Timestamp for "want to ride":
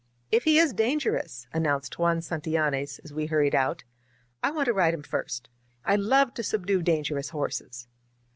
4.51-4.95